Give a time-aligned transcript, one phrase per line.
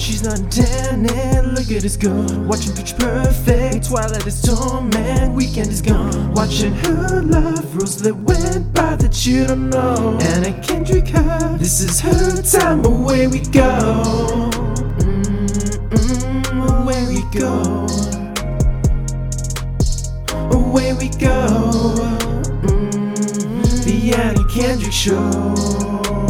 [0.00, 1.52] she's not tanning.
[1.54, 2.10] Look at us go.
[2.46, 5.34] Watching Pitch Perfect, Twilight is torment.
[5.34, 6.32] Weekend is gone.
[6.32, 10.18] Watching her love rules that went by that you don't know.
[10.22, 12.84] Anna Kendrick, her, this is her time.
[12.84, 14.50] Away we go.
[15.90, 17.86] Mm-mm, away we go.
[20.56, 21.36] Away we go.
[22.62, 26.29] Mm, the Anna Kendrick Show.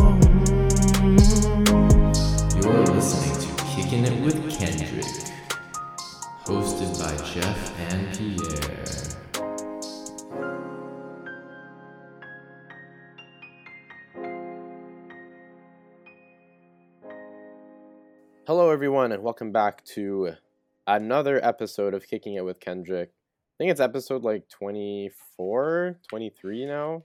[19.40, 20.34] Welcome back to
[20.86, 23.08] another episode of Kicking It with Kendrick.
[23.08, 27.04] I think it's episode like 24, 23 now.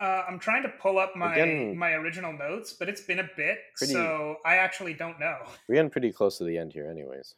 [0.00, 3.28] Uh, I'm trying to pull up my Again- my original notes, but it's been a
[3.36, 5.36] bit, Pretty- so I actually don't know.
[5.68, 7.34] We're getting pretty close to the end here, anyways.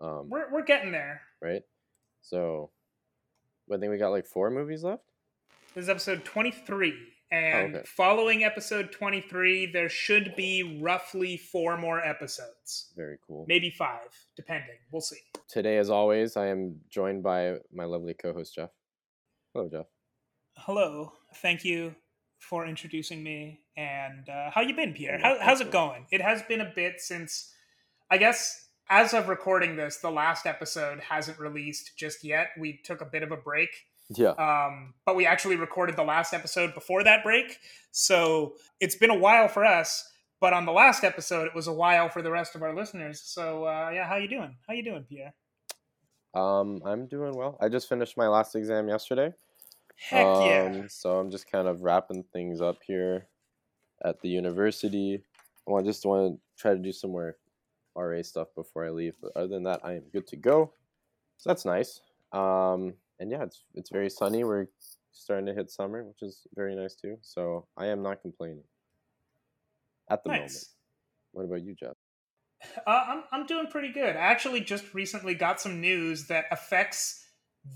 [0.00, 1.20] Um, We're we're getting there.
[1.42, 1.62] right?
[2.22, 2.70] So,
[3.70, 5.02] I think we got like four movies left.
[5.74, 6.94] This is episode 23,
[7.30, 7.86] and Oh, okay.
[7.86, 13.44] following episode 23, there should be roughly four more episodes, Very cool.
[13.48, 14.76] maybe five, depending.
[14.92, 15.18] We'll see.
[15.48, 18.70] Today, as always, I am joined by my lovely co host, Jeff.
[19.52, 19.86] Hello, Jeff.
[20.58, 21.94] Hello, thank you
[22.38, 23.60] for introducing me.
[23.76, 25.18] And uh, how you been, Pierre?
[25.18, 26.06] How, how's it going?
[26.10, 27.52] It has been a bit since,
[28.10, 32.48] I guess, as of recording this, the last episode hasn't released just yet.
[32.58, 33.70] We took a bit of a break.
[34.08, 34.30] Yeah.
[34.38, 37.58] um, but we actually recorded the last episode before that break
[37.90, 40.08] so it's been a while for us
[40.40, 43.20] but on the last episode it was a while for the rest of our listeners
[43.24, 45.34] so uh, yeah how you doing how you doing pierre
[46.34, 47.56] Um, I'm doing well.
[47.60, 49.32] I just finished my last exam yesterday.
[49.96, 53.26] heck yeah Um, so I'm just kind of wrapping things up here
[54.04, 55.24] at the university.
[55.66, 57.36] I want just want to try to do some more
[57.96, 59.14] RA stuff before I leave.
[59.20, 60.74] But other than that, I am good to go.
[61.38, 62.00] So that's nice.
[62.32, 64.44] Um, and yeah, it's it's very sunny.
[64.44, 64.66] We're
[65.12, 67.16] starting to hit summer, which is very nice too.
[67.22, 68.64] So I am not complaining
[70.10, 70.64] at the moment.
[71.32, 71.94] What about you, Jeff?
[72.86, 77.22] uh, I'm, I'm doing pretty good i actually just recently got some news that affects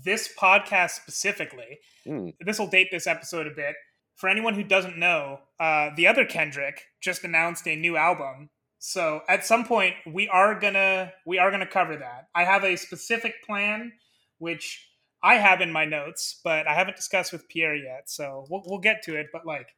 [0.03, 1.77] this podcast specifically
[2.07, 3.75] Mm, this will date this episode a bit.
[4.15, 8.49] For anyone who doesn't know, uh, the other Kendrick just announced a new album.
[8.79, 12.27] So at some point we are gonna we are gonna cover that.
[12.33, 13.93] I have a specific plan,
[14.39, 14.90] which
[15.23, 18.09] I have in my notes, but I haven't discussed with Pierre yet.
[18.09, 19.27] So we'll we'll get to it.
[19.31, 19.75] But like,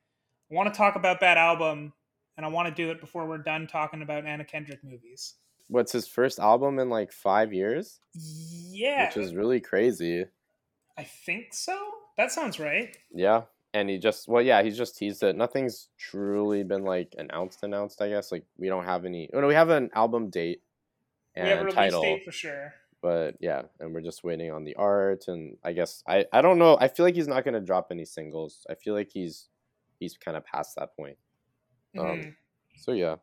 [0.52, 1.94] I want to talk about that album,
[2.38, 5.36] and I want to do it before we're done talking about Anna Kendrick movies.
[5.68, 8.00] what's his first album in like five years?
[8.14, 10.26] Yeah, Which is really crazy.
[10.98, 11.78] I think so.
[12.18, 12.96] That sounds right.
[13.12, 13.44] Yeah,
[13.74, 15.36] and he just well, yeah, he's just teased it.
[15.36, 17.64] Nothing's truly been like announced.
[17.64, 18.31] Announced, I guess.
[18.31, 19.30] Like we don't have any.
[19.34, 20.62] Oh no, we have an album date
[21.36, 22.74] and we have a release title, date for sure.
[23.03, 25.25] But yeah, and we're just waiting on the art.
[25.28, 26.78] And I guess I I don't know.
[26.80, 28.66] I feel like he's not gonna drop any singles.
[28.69, 29.50] I feel like he's
[30.00, 31.18] he's kind of past that point.
[32.00, 32.36] Um, Mhm.
[32.78, 33.18] So yeah,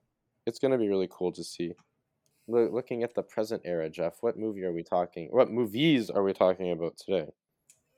[0.47, 1.75] it's gonna be really cool to see.
[2.47, 5.29] Look, looking at the present era, Jeff, what movie are we talking?
[5.31, 7.31] What movies are we talking about today?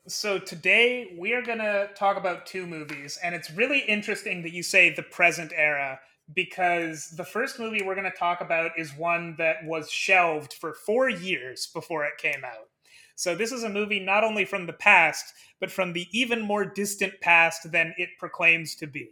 [0.06, 4.52] So today we are going to talk about two movies, and it's really interesting that
[4.52, 6.00] you say the present era
[6.34, 10.74] because the first movie we're going to talk about is one that was shelved for
[10.74, 12.68] four years before it came out.
[13.14, 16.64] So this is a movie not only from the past, but from the even more
[16.64, 19.08] distant past than it proclaims to be.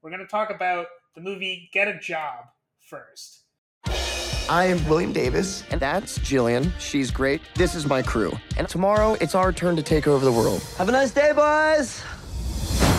[0.00, 2.46] We're going to talk about the movie Get a Job
[2.80, 3.42] first.
[4.48, 6.72] I am William Davis, and that's Jillian.
[6.78, 7.40] She's great.
[7.54, 8.32] This is my crew.
[8.56, 10.62] And tomorrow, it's our turn to take over the world.
[10.78, 12.02] Have a nice day, boys.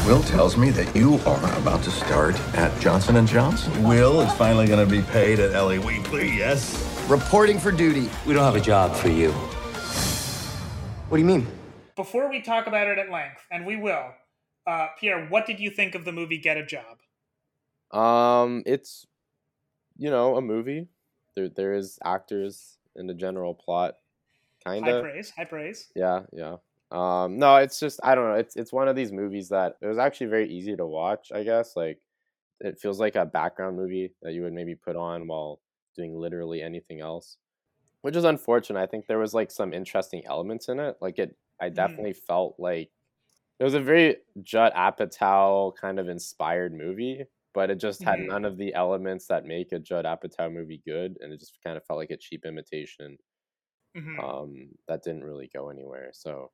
[0.06, 3.84] Will tells me that you are about to start at Johnson & Johnson.
[3.84, 6.78] Will is finally going to be paid at LA Weekly, yes?
[7.08, 8.10] Reporting for duty.
[8.28, 9.32] We don't have a job for you.
[11.08, 11.48] What do you mean?
[11.96, 14.12] Before we talk about it at length, and we will,
[14.68, 17.00] uh, Pierre, what did you think of the movie Get a Job?
[17.98, 19.06] Um, it's
[19.96, 20.88] you know a movie.
[21.36, 23.96] There there is actors in the general plot,
[24.66, 24.96] kind of.
[24.96, 25.88] High praise, high praise.
[25.96, 26.58] Yeah, yeah.
[26.94, 28.36] Um, no, it's just I don't know.
[28.36, 31.32] It's it's one of these movies that it was actually very easy to watch.
[31.34, 32.02] I guess like
[32.62, 35.62] it feels like a background movie that you would maybe put on while
[35.96, 37.38] doing literally anything else,
[38.02, 38.82] which is unfortunate.
[38.82, 40.98] I think there was like some interesting elements in it.
[41.02, 42.92] Like it, I definitely felt like
[43.60, 48.34] it was a very Judd Apatow kind of inspired movie, but it just had Mhm.
[48.34, 51.78] none of the elements that make a Judd Apatow movie good, and it just kind
[51.78, 53.18] of felt like a cheap imitation
[53.96, 54.24] Mhm.
[54.24, 56.12] um, that didn't really go anywhere.
[56.14, 56.52] So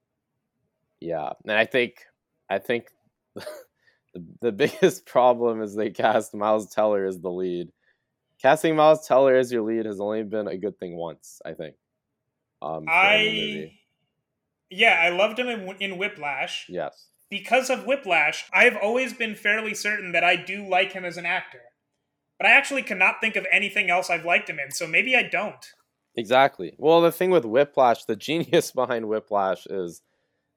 [1.02, 2.06] Yeah, and I think
[2.50, 2.88] I think
[3.36, 3.46] the,
[4.42, 7.70] the biggest problem is they cast Miles Teller as the lead.
[8.42, 11.76] Casting Miles Teller as your lead has only been a good thing once, I think.
[12.62, 13.72] Um, I
[14.70, 16.66] yeah, I loved him in, in Whiplash.
[16.70, 21.18] yes, Because of Whiplash, I've always been fairly certain that I do like him as
[21.18, 21.62] an actor.
[22.38, 25.24] But I actually cannot think of anything else I've liked him in, so maybe I
[25.24, 25.66] don't.
[26.16, 26.76] exactly.
[26.78, 30.02] Well, the thing with Whiplash, the genius behind Whiplash is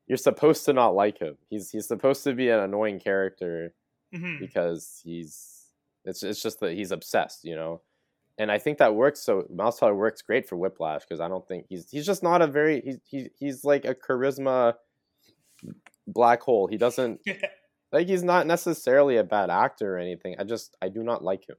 [0.07, 1.37] you're supposed to not like him.
[1.49, 3.75] He's he's supposed to be an annoying character
[4.15, 5.67] hmm because he's
[6.05, 7.81] it's it's just that he's obsessed, you know.
[8.39, 9.23] And I think that works.
[9.23, 12.43] So Miles Teller works great for Whiplash because I don't think he's he's just not
[12.43, 14.75] a very he's he, he's like a charisma
[16.07, 16.67] black hole.
[16.67, 17.21] He doesn't
[17.93, 20.37] like he's not necessarily a bad actor or anything.
[20.39, 21.57] I just I do not like him.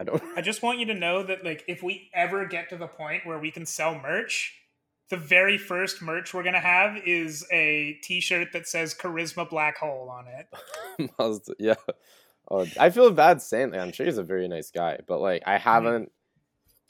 [0.00, 0.22] I don't.
[0.36, 3.24] I just want you to know that like if we ever get to the point
[3.24, 4.61] where we can sell merch,
[5.12, 10.08] the very first merch we're gonna have is a T-shirt that says "Charisma Black Hole"
[10.08, 10.48] on it.
[11.58, 11.74] Yeah.
[12.50, 13.80] Oh, I feel bad saying that.
[13.80, 16.10] I'm sure he's a very nice guy, but like I haven't.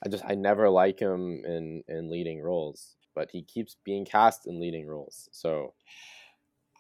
[0.05, 4.47] I just I never like him in in leading roles, but he keeps being cast
[4.47, 5.29] in leading roles.
[5.33, 5.75] So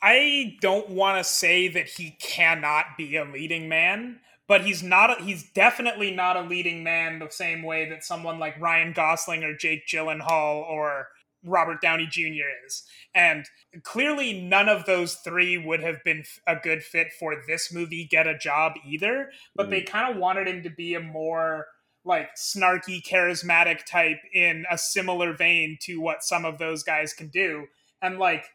[0.00, 5.20] I don't want to say that he cannot be a leading man, but he's not.
[5.20, 9.42] A, he's definitely not a leading man the same way that someone like Ryan Gosling
[9.42, 11.08] or Jake Gyllenhaal or
[11.44, 12.48] Robert Downey Jr.
[12.66, 12.84] is.
[13.14, 13.46] And
[13.82, 18.06] clearly, none of those three would have been a good fit for this movie.
[18.10, 21.66] Get a job either, but they kind of wanted him to be a more
[22.04, 27.28] like snarky, charismatic type in a similar vein to what some of those guys can
[27.28, 27.66] do.
[28.00, 28.46] And like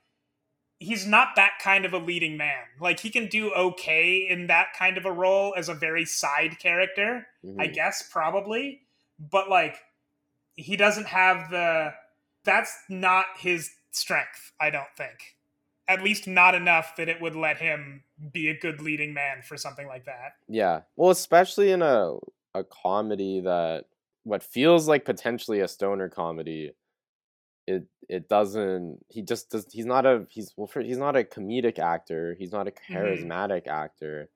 [0.79, 2.63] he's not that kind of a leading man.
[2.79, 6.59] Like he can do okay in that kind of a role as a very side
[6.59, 7.25] character,
[7.57, 7.73] I mhm.
[7.73, 8.81] guess probably,
[9.19, 9.77] but like
[10.53, 11.93] he doesn't have the
[12.47, 15.35] that's not his strength, I don't think.
[15.87, 18.03] At least not enough that it would let him
[18.33, 20.33] be a good leading man for something like that.
[20.47, 22.15] yeah, well, especially in a
[22.55, 23.85] a comedy that
[24.23, 26.71] what feels like potentially a stoner comedy.
[27.67, 29.05] It it doesn't.
[29.09, 29.67] He just does.
[29.71, 30.25] He's not a.
[30.29, 30.67] He's well.
[30.67, 32.35] For, he's not a comedic actor.
[32.39, 34.29] He's not a charismatic actor.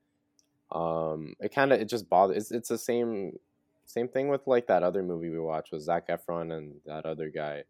[0.72, 2.38] Um, it kind of it just bothers.
[2.38, 3.34] It's it's the same
[3.86, 7.30] same thing with like that other movie we watched with Zac Efron and that other
[7.30, 7.63] guy.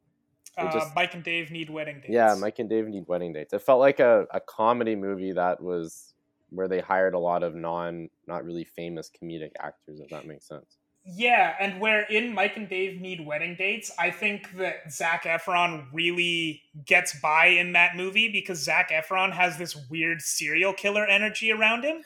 [0.58, 2.10] Uh, just- Mike and Dave need wedding dates.
[2.10, 3.54] Yeah, Mike and Dave need wedding dates.
[3.54, 6.14] It felt like a, a comedy movie that was
[6.50, 10.48] where they hired a lot of non not really famous comedic actors, if that makes
[10.48, 10.78] sense.
[11.04, 15.88] Yeah, and where in Mike and Dave need wedding dates, I think that Zac Efron
[15.92, 21.52] really gets by in that movie because Zac Efron has this weird serial killer energy
[21.52, 22.02] around him.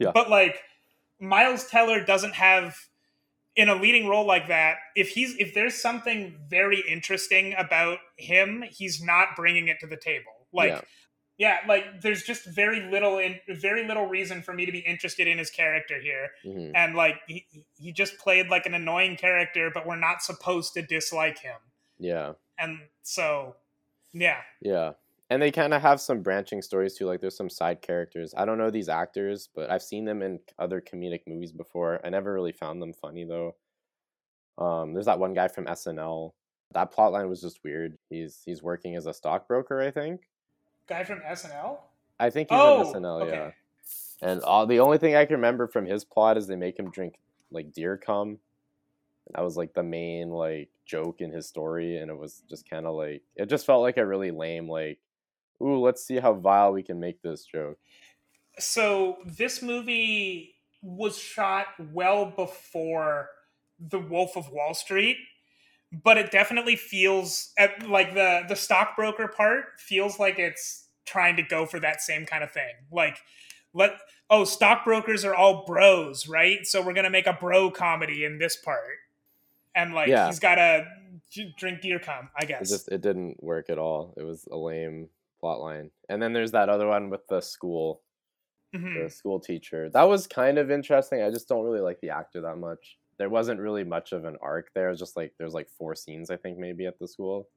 [0.00, 0.10] Yeah.
[0.12, 0.60] But like
[1.20, 2.76] Miles Teller doesn't have
[3.56, 8.64] in a leading role like that, if he's if there's something very interesting about him,
[8.70, 10.46] he's not bringing it to the table.
[10.52, 10.80] Like Yeah.
[11.38, 15.26] yeah, like there's just very little in very little reason for me to be interested
[15.26, 17.46] in his character here hmm and like he,
[17.78, 21.56] he just played like an annoying character but we're not supposed to dislike him
[21.98, 22.32] Yeah.
[22.58, 23.56] and so
[24.12, 24.92] yeah Yeah.
[25.32, 27.06] And they kind of have some branching stories too.
[27.06, 28.34] Like there's some side characters.
[28.36, 32.00] I don't know these actors, but I've seen them in other comedic movies before.
[32.04, 33.54] I never really found them funny though.
[34.58, 36.32] Um, there's that one guy from SNL.
[36.74, 37.96] That plotline was just weird.
[38.10, 40.20] He's he's working as a stockbroker, I think.
[40.86, 41.78] guy from snl
[42.20, 43.32] I think he's Oh, in SNL, okay.
[43.32, 43.50] yeah.
[44.28, 46.90] And all the only thing I can remember from his plot is they make him
[46.90, 47.14] drink
[47.50, 48.28] like deer cum.
[48.28, 52.68] And that was like the main like joke in his story, and it was just
[52.68, 54.98] kind of like it just felt like a really lame like,
[55.62, 57.78] ooh, let's see how vile we can make this joke.
[58.58, 63.28] so this movie was shot well before
[63.78, 65.16] the wolf of wall street
[66.04, 67.52] but it definitely feels
[67.86, 72.44] like the the stockbroker part feels like it's trying to go for that same kind
[72.44, 73.18] of thing like
[73.74, 73.92] let
[74.30, 78.56] oh stockbrokers are all bros right so we're gonna make a bro comedy in this
[78.56, 78.98] part
[79.74, 80.26] and like Yeah.
[80.26, 80.86] he's gotta
[81.58, 84.14] drink deer cum i It guess just it didn't work at all.
[84.16, 85.08] It was a lame
[85.42, 85.90] plot line.
[86.08, 88.00] And then there's that other one with the school,
[88.74, 89.02] Mhm.
[89.04, 89.90] the school teacher.
[89.90, 91.20] That was kind of interesting.
[91.22, 92.98] I just don't really like the actor that much.
[93.18, 94.86] There wasn't really much of an arc there.
[94.88, 97.48] It was just like there's like four scenes I think maybe at the school.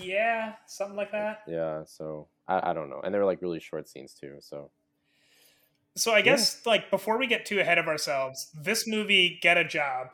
[0.00, 3.00] yeah something like that Yeah, so I, I don't know.
[3.04, 4.36] And they were like really short scenes too.
[4.40, 4.70] So
[5.96, 9.64] So I guess like before we get too ahead of ourselves, this movie Get a
[9.64, 10.08] Job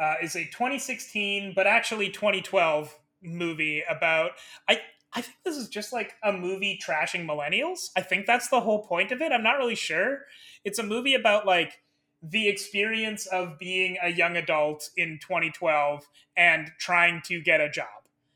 [0.00, 4.32] uh, is a 2016 but actually 2012 movie about
[4.68, 4.80] I
[5.12, 7.90] I think this is just like a movie trashing millennials.
[7.96, 9.32] I think that's the whole point of it.
[9.32, 10.20] I'm not really sure.
[10.64, 11.80] It's a movie about like
[12.22, 17.86] the experience of being a young adult in 2012 and trying to get a job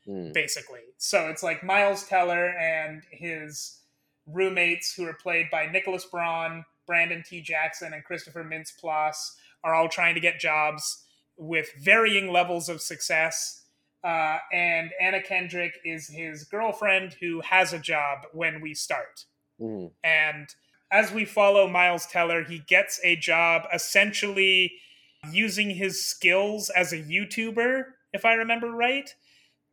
[0.07, 0.81] mm, basically.
[0.97, 3.79] So it's like Miles Teller and his
[4.25, 7.41] roommates who are played by Nicholas Braun, Brandon T.
[7.41, 11.03] Jackson, and Christopher Mintz-Plasse are all trying to get jobs
[11.37, 13.62] with varying levels of success.
[14.03, 19.25] Uh, and Anna Kendrick is his girlfriend who has a job when we start.
[19.61, 19.91] Mhm.
[20.03, 20.47] And
[20.91, 24.73] as we follow Miles Teller, he gets a job essentially
[25.31, 29.09] using his skills as a YouTuber, if I remember right,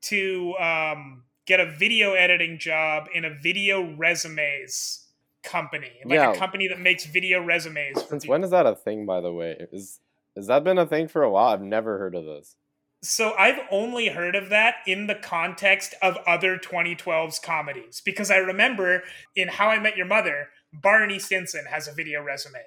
[0.02, 5.08] to um, get a video editing job in a video resumes
[5.42, 6.32] company, like Yeah.
[6.32, 7.96] a company that makes video resumes.
[8.08, 8.32] Since people.
[8.34, 9.56] when is that a thing, by the way?
[9.72, 10.00] Is
[10.36, 11.48] has that been a thing for a while?
[11.48, 12.54] I've never heard of this.
[13.02, 18.36] So I've only heard of that in the context of other 2012's comedies because I
[18.36, 19.02] remember
[19.34, 22.60] in How I Met Your Mother, Barney Stinson has a video resume.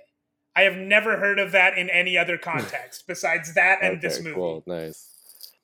[0.55, 4.33] I have never heard of that in any other context besides that and this movie.
[4.35, 5.09] Cool, nice.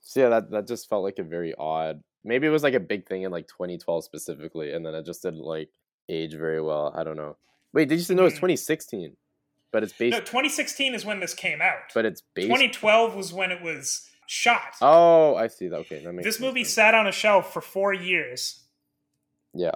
[0.01, 2.01] So yeah, that that just felt like a very odd.
[2.23, 5.21] Maybe it was like a big thing in like 2012 specifically, and then it just
[5.23, 5.69] didn't like
[6.09, 6.91] age very well.
[6.95, 7.37] I don't know.
[7.73, 8.25] Wait, did you say no?
[8.25, 8.49] It's Mhm.
[8.49, 9.15] 2016,
[9.71, 10.13] but it's based.
[10.13, 11.91] No, 2016 is when this came out.
[11.93, 12.47] but it's based.
[12.47, 14.75] 2012 was when it was shot.
[14.79, 15.77] Oh, I see that.
[15.79, 16.73] Okay, that makes this movie sense.
[16.73, 18.63] sat on a shelf for four years.
[19.55, 19.71] Yeah.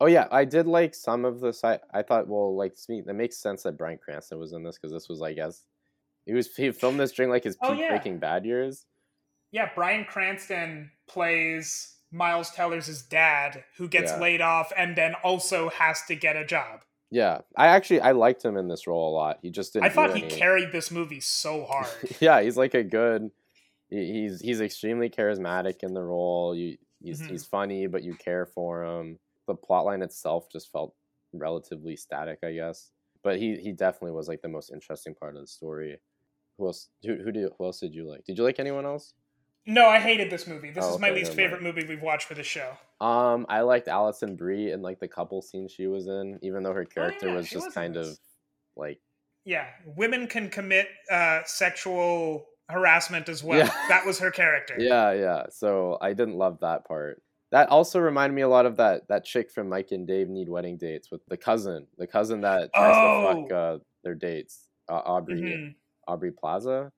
[0.00, 1.64] Oh yeah, I did like some of this.
[1.64, 4.92] I I thought, well, like that makes sense that Bryan Cranston was in this because
[4.92, 5.64] this was, I guess,
[6.24, 7.88] he was he filmed this during like his Oh, yeah.
[7.88, 8.86] Breaking Bad years.
[9.50, 14.20] Yeah, Bryan Cranston plays Miles Teller's dad, who gets Yeah.
[14.20, 16.82] laid off and then also has to get a job.
[17.10, 19.38] Yeah, I actually I liked him in this role a lot.
[19.42, 19.86] He just didn't.
[19.86, 21.88] I thought he any- carried this movie so hard.
[22.20, 23.30] yeah, he's like a good.
[23.90, 26.54] He- He's he's extremely charismatic in the role.
[26.54, 27.28] You he's Mhm.
[27.28, 29.18] he's funny, but you care for him.
[29.46, 30.94] The plotline itself just felt
[31.32, 32.92] relatively static, I guess.
[33.22, 36.00] But he he definitely was like the most interesting part of the story.
[36.58, 36.90] Who else?
[37.04, 38.24] Who who, did, who else did you like?
[38.24, 39.14] Did you like anyone else?
[39.66, 40.70] no, I hated this movie.
[40.70, 42.78] This Oh, is my okay, least favorite movie we've watched for the show.
[43.00, 46.72] Um, I liked Alison Brie in like the couple scene she was in, even though
[46.72, 47.96] her character Oh, yeah, was just kind this.
[47.96, 48.18] of
[48.76, 49.00] like
[49.44, 53.58] Yeah, women can commit uh, sexual harassment as well.
[53.58, 53.72] Yeah.
[53.88, 54.74] That was her character.
[54.78, 55.42] Yeah, yeah.
[55.50, 57.22] So I didn't love that part.
[57.50, 60.48] That also reminded me a lot of that that chick from Mike and Dave Need
[60.50, 63.56] Wedding Dates with the cousin, the cousin that tries to fuck Oh.
[63.56, 65.74] uh, their dates, uh, Aubrey Mhm.
[66.06, 66.92] Aubrey Plaza.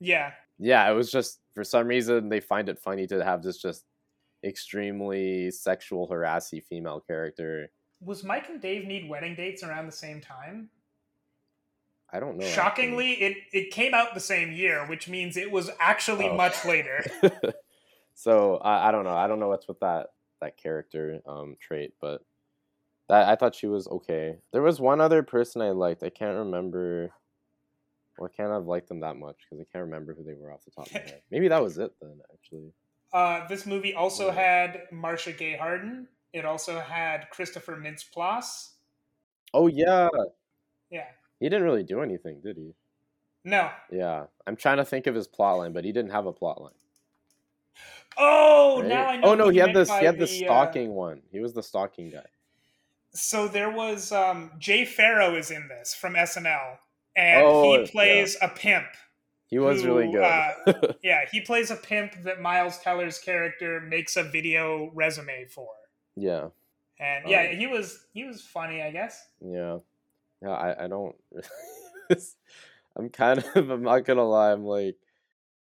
[0.00, 0.32] Yeah.
[0.58, 3.84] Yeah, it was just for some reason they find it funny to have this just
[4.44, 7.70] extremely sexual harassy female character.
[8.00, 10.68] Was Mike and Dave need wedding dates around the same time?
[12.16, 12.44] I don't know.
[12.44, 12.54] actually.
[12.54, 16.34] Shockingly, it, it came out the same year, which means it was actually Oh.
[16.36, 17.04] much later.
[18.14, 19.14] so I, I don't know.
[19.16, 20.08] I don't know what's with that
[20.40, 22.22] that character um trait, but
[23.08, 24.36] that I thought she was okay.
[24.52, 26.02] There was one other person I liked.
[26.02, 27.10] I can't remember.
[28.18, 30.50] Well, I can't have liked them that much because I can't remember who they were
[30.52, 31.20] off the top of my head.
[31.30, 32.18] Maybe that was it then.
[32.32, 32.72] Actually,
[33.12, 34.32] Uh, this movie also Yeah.
[34.34, 36.08] had Marcia Gay Harden.
[36.32, 38.70] It also had Christopher Mintz-Plasse.
[39.54, 40.08] oh yeah,
[40.90, 41.06] Yeah.
[41.40, 42.74] He didn't really do anything, did he?
[43.44, 43.70] No.
[43.92, 46.70] Yeah, I'm trying to think of his plotline, but he didn't have a plotline.
[48.18, 48.88] Oh, right?
[48.88, 49.28] now I know.
[49.28, 49.88] Oh no, he had this.
[49.90, 51.20] He had the uh, stalking one.
[51.30, 52.24] He was the stalking guy.
[53.12, 56.78] so there was um, Jay Pharoah is in this from SNL,
[57.14, 58.86] and Oh, he plays a pimp.
[59.48, 60.22] He was really good.
[60.24, 65.68] uh, Yeah, he plays a pimp that Miles Teller's character makes a video resume for.
[66.16, 66.48] yeah.
[66.98, 69.22] And yeah, Um, he was he was funny, I guess.
[69.44, 69.78] Yeah.
[70.42, 71.16] Yeah, I, I don't
[72.96, 74.96] I'm kind of I'm not gonna lie, I'm like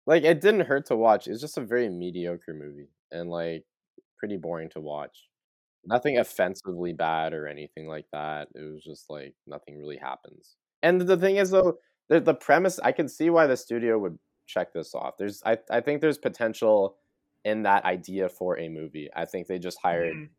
[0.05, 1.27] like it didn't hurt to watch.
[1.27, 3.65] It's just a very mediocre movie and like
[4.17, 5.27] pretty boring to watch.
[5.85, 8.49] Nothing offensively bad or anything like that.
[8.55, 10.57] It was just like nothing really happens.
[10.83, 14.19] And the thing is though, the the premise I can see why the studio would
[14.47, 15.15] check this off.
[15.17, 16.97] There's I, I think there's potential
[17.45, 19.09] in that idea for a movie.
[19.15, 20.29] I think they just hired Mhm.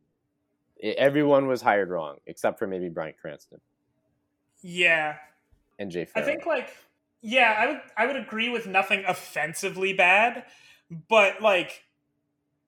[0.82, 3.60] e- everyone was hired wrong except for maybe Bryan Cranston
[4.62, 5.16] Yeah,
[5.78, 6.70] and Jay I think like
[7.20, 10.44] yeah, I would I would agree with nothing offensively bad,
[11.08, 11.84] but like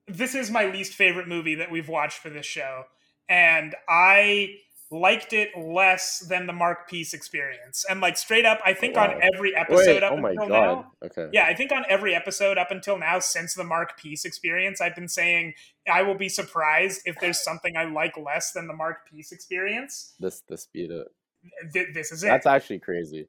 [0.07, 2.83] this is my least favorite movie that we've watched for this show,
[3.29, 4.55] and I
[4.91, 7.85] liked it less than the Marc Pease experience.
[7.89, 9.05] And like straight up, I think wow.
[9.05, 10.65] on every episode Wait, up oh my until god.
[10.65, 10.91] now.
[11.05, 11.29] Okay.
[11.31, 14.95] Yeah, I think on every episode up until now, since the Marc Pease experience, I've
[14.95, 15.53] been saying
[15.91, 20.13] I will be surprised if there's something I like less than the Marc Pease experience.
[20.19, 21.07] This this beat it.
[21.73, 22.27] Th- this is it.
[22.27, 23.27] That's actually crazy.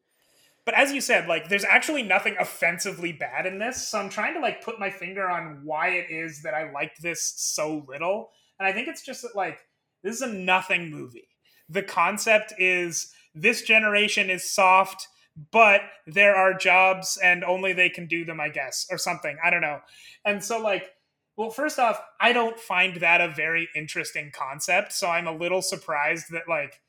[0.64, 3.88] But as you said, like there's actually nothing offensively bad in this.
[3.88, 7.02] So I'm trying to like put my finger on why it is that I liked
[7.02, 8.30] this so little.
[8.58, 9.58] And I think it's just that like
[10.02, 11.28] this is a nothing movie.
[11.68, 15.08] The concept is this generation is soft,
[15.50, 19.36] but there are jobs and only they can do them, I guess, or something.
[19.42, 19.80] I don't know.
[20.24, 20.90] And so like
[21.36, 25.62] Well, first off, I don't find that a very interesting concept, so I'm a little
[25.62, 26.80] surprised that like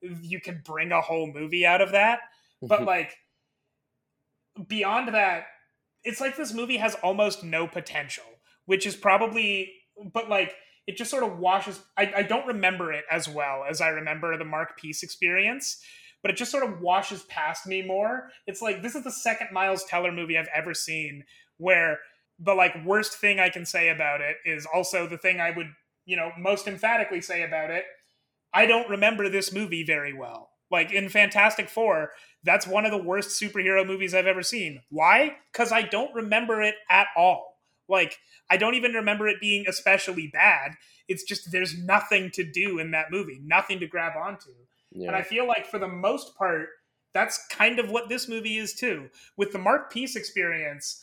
[0.00, 2.20] you can bring a whole movie out of that.
[2.62, 2.86] But mm-hmm.
[2.86, 3.16] like
[4.66, 5.44] beyond that,
[6.04, 8.24] it's like this movie has almost no potential,
[8.66, 9.72] which is probably
[10.12, 10.54] but like
[10.86, 14.36] it just sort of washes I, I don't remember it as well as I remember
[14.36, 15.82] the Marc Pease experience,
[16.22, 18.30] but it just sort of washes past me more.
[18.46, 21.24] It's like this is the second Miles Teller movie I've ever seen
[21.58, 21.98] where
[22.38, 25.68] the like worst thing I can say about it is also the thing I would,
[26.06, 27.84] you know, most emphatically say about it.
[28.52, 30.50] I don't remember this movie very well.
[30.70, 32.10] Like in Fantastic Four,
[32.44, 34.82] that's one of the worst superhero movies I've ever seen.
[34.90, 35.36] Why?
[35.52, 37.56] Because I don't remember it at all.
[37.88, 38.18] Like,
[38.50, 40.72] I don't even remember it being especially bad.
[41.08, 44.50] It's just there's nothing to do in that movie, nothing to grab onto.
[44.92, 45.08] Yeah.
[45.08, 46.68] And I feel like for the most part,
[47.14, 49.08] that's kind of what this movie is too.
[49.38, 51.02] With the Marc Pease experience,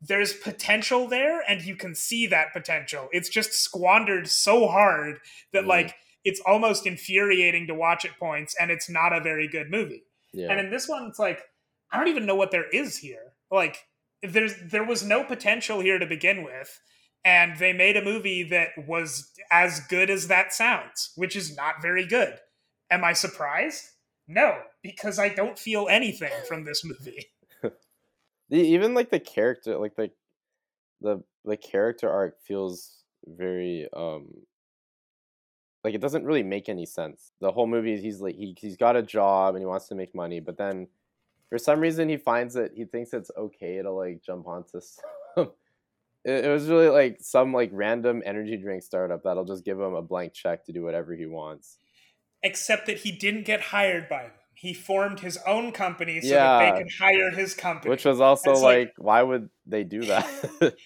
[0.00, 3.08] there's potential there and you can see that potential.
[3.10, 5.18] It's just squandered so hard
[5.52, 5.68] that Mhm.
[5.68, 10.04] like it's almost infuriating to watch at points and it's not a very good movie.
[10.32, 10.50] yeah.
[10.50, 11.42] And in this one it's like
[11.92, 13.32] I don't even know what there is here.
[13.50, 13.86] Like
[14.22, 16.80] there's there was no potential here to begin with
[17.24, 21.80] and they made a movie that was as good as that sounds, which is not
[21.80, 22.38] very good.
[22.90, 23.82] Am I surprised?
[24.28, 27.26] No, because I don't feel anything from this movie.
[27.62, 30.10] the, even like the character like the
[31.00, 34.28] the the character arc feels very um
[35.84, 38.96] like it doesn't really make any sense the whole movie he's like he, he's got
[38.96, 40.88] a job and he wants to make money but then
[41.50, 44.80] for some reason he finds that he thinks it's okay to like jump onto
[45.36, 45.50] some
[46.24, 49.94] it, it was really like some like random energy drink startup that'll just give him
[49.94, 51.78] a blank check to do whatever he wants
[52.46, 54.32] Except that he didn't get hired by them.
[54.52, 56.58] He formed his own company so Yeah.
[56.58, 57.88] that they could hire his company.
[57.88, 60.26] which was also like, like- why would they do that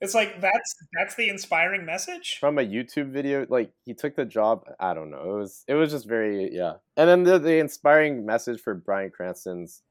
[0.00, 2.38] it's like that's that's the inspiring message.
[2.38, 3.46] from a YouTube video.
[3.48, 4.64] Like he took the job.
[4.78, 5.36] I don't know.
[5.36, 6.74] It was it was just very yeah.
[6.96, 9.82] And then the the inspiring message for Bryan Cranston's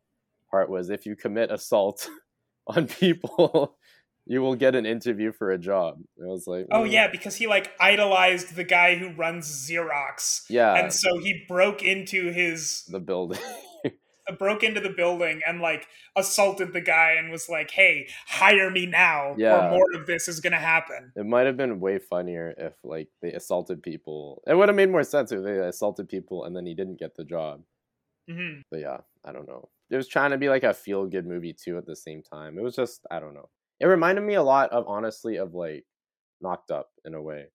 [0.51, 2.07] part was if you commit assault
[2.67, 3.77] on people,
[4.27, 5.99] you will get an interview for a job.
[6.17, 10.45] It was like Oh mm, yeah, because he like idolized the guy who runs Xerox.
[10.49, 13.39] yeah And so he broke into his the building.
[14.33, 18.85] broke into the building and like assaulted the guy and was like, "Hey, hire me
[18.85, 19.67] now, Yeah.
[19.67, 23.09] or more of this is gonna happen." it might have been way funnier if like
[23.21, 24.43] they assaulted people.
[24.47, 27.15] It would have made more sense if they assaulted people and then he didn't get
[27.15, 27.63] the job.
[28.29, 29.69] hmm but yeah, I don't know.
[29.91, 32.57] It was trying to be like a feel good movie too at the same time.
[32.57, 33.49] It was just I don't know.
[33.79, 35.85] It reminded me a lot of honestly of like
[36.41, 37.47] Knocked Up in a way,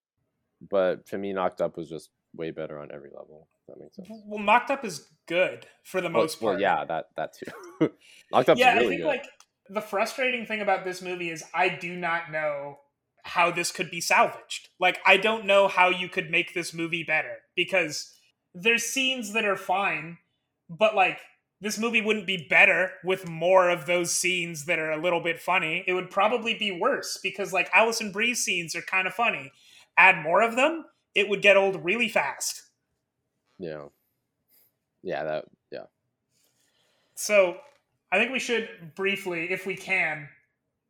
[0.71, 3.49] but to me, Knocked Up was just way better on every level.
[3.69, 4.09] If that makes sense.
[4.27, 6.55] Well, Knocked Up is good for the Well, most part.
[6.55, 7.91] well, yeah, that that too.
[8.33, 8.59] Knocked up.
[8.59, 9.07] yeah, really I think good.
[9.07, 9.27] like
[9.69, 12.79] the frustrating thing about this movie is I do not know
[13.25, 14.69] how this could be salvaged.
[14.79, 18.13] Like I don't know how you could make this movie better because
[18.55, 20.19] there's scenes that are fine,
[20.69, 21.19] but like
[21.61, 25.39] this movie wouldn't be better with more of those scenes that are a little bit
[25.39, 25.85] funny.
[25.87, 29.53] It would probably be worse because like Alison Brie's scenes are kind of funny.
[29.99, 32.63] Add more of them, it would get old really fast.
[33.59, 33.87] yeah,
[35.03, 35.85] yeah, that yeah.
[37.15, 37.57] So
[38.13, 40.29] I think we should briefly, if we can,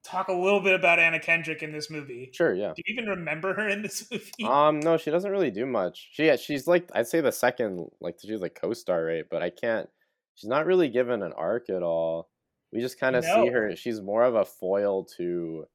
[0.02, 2.30] talk a little bit about Anna Kendrick in this movie.
[2.32, 2.72] Sure, yeah.
[2.74, 4.44] Do you even remember her in this movie?
[4.44, 6.10] Um, no, she doesn't really do much.
[6.12, 9.24] She she's like I'd say the second like she's like co-star, right?
[9.28, 9.88] But I can't.
[10.34, 12.30] She's not really given an arc at all.
[12.72, 13.74] We just kind of see her.
[13.76, 15.66] She's more of a foil to,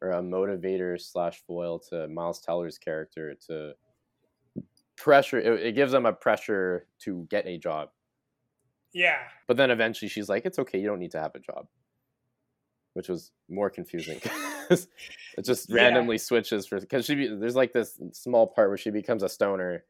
[0.00, 3.72] or a motivator slash foil to Miles Teller's character to
[4.96, 5.38] pressure.
[5.38, 7.90] It, it gives them a pressure to get a job.
[8.92, 9.18] yeah.
[9.46, 10.78] But then eventually she's like, "It's okay.
[10.78, 11.66] You don't need to have a job,"
[12.94, 14.20] which was more confusing.
[14.70, 15.76] it just Yeah.
[15.82, 19.28] randomly switches for because she be, there's like this small part where she becomes a
[19.28, 19.84] stoner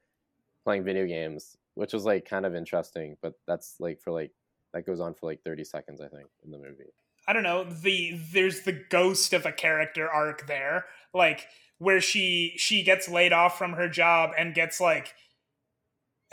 [0.64, 3.16] playing video games, which was like kind of interesting.
[3.22, 4.32] But that's like for like
[4.74, 6.92] that goes on for like 30 seconds, I think, in the movie.
[7.28, 7.64] I don't know.
[7.64, 13.32] The there's the ghost of a character arc there, like where she she gets laid
[13.34, 15.14] off from her job and gets like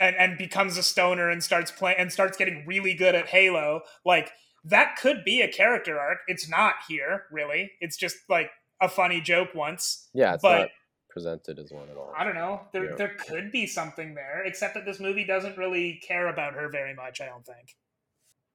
[0.00, 3.82] and and becomes a stoner and starts playing and starts getting really good at Halo.
[4.06, 4.30] Like
[4.64, 6.18] that could be a character arc.
[6.28, 7.72] It's not here, really.
[7.80, 10.08] It's just like a funny joke once.
[10.14, 10.68] Yeah, it's But- not
[11.10, 12.12] presented as one at all.
[12.16, 12.68] I don't know.
[12.72, 12.96] There Yeah.
[12.96, 16.94] there could be something there, except that this movie doesn't really care about her very
[16.94, 17.20] much.
[17.20, 17.76] I don't think.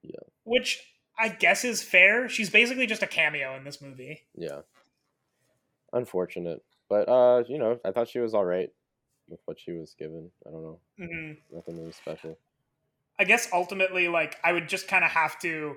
[0.01, 0.19] Yeah.
[0.43, 0.83] Which
[1.17, 2.27] I guess is fair.
[2.29, 4.21] She's basically just a cameo in this movie.
[4.35, 4.61] Yeah,
[5.93, 8.69] unfortunate, but uh, you know, I thought she was all right
[9.27, 10.31] with what she was given.
[10.47, 12.37] I don't know, hmm nothing really special.
[13.19, 15.75] I guess ultimately, like I would just kind of have to.